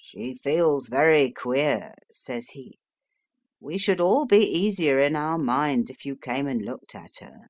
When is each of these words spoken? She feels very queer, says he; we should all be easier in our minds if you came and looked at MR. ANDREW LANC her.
She 0.00 0.34
feels 0.34 0.88
very 0.88 1.30
queer, 1.30 1.92
says 2.12 2.48
he; 2.48 2.80
we 3.60 3.78
should 3.78 4.00
all 4.00 4.26
be 4.26 4.38
easier 4.44 4.98
in 4.98 5.14
our 5.14 5.38
minds 5.38 5.88
if 5.88 6.04
you 6.04 6.16
came 6.16 6.48
and 6.48 6.60
looked 6.60 6.96
at 6.96 7.12
MR. 7.12 7.18
ANDREW 7.22 7.32
LANC 7.36 7.42
her. 7.44 7.48